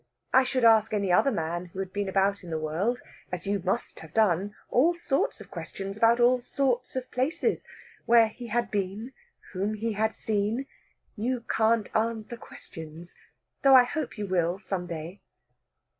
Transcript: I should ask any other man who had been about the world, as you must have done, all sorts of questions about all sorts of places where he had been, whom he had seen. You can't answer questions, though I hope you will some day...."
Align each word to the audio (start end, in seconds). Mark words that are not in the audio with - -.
I 0.33 0.43
should 0.43 0.63
ask 0.63 0.95
any 0.95 1.11
other 1.11 1.29
man 1.31 1.65
who 1.67 1.79
had 1.79 1.93
been 1.93 2.09
about 2.09 2.39
the 2.41 2.57
world, 2.57 3.01
as 3.31 3.45
you 3.45 3.59
must 3.59 3.99
have 3.99 4.15
done, 4.15 4.55
all 4.71 4.95
sorts 4.95 5.39
of 5.39 5.51
questions 5.51 5.95
about 5.95 6.19
all 6.19 6.41
sorts 6.41 6.95
of 6.95 7.11
places 7.11 7.63
where 8.07 8.27
he 8.29 8.47
had 8.47 8.71
been, 8.71 9.13
whom 9.53 9.75
he 9.75 9.93
had 9.93 10.15
seen. 10.15 10.65
You 11.15 11.41
can't 11.47 11.95
answer 11.95 12.35
questions, 12.35 13.13
though 13.61 13.75
I 13.75 13.83
hope 13.83 14.17
you 14.17 14.25
will 14.25 14.57
some 14.57 14.87
day...." 14.87 15.21